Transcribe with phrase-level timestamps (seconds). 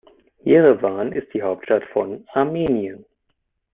[0.43, 3.05] Jerewan ist die Hauptstadt von Armenien.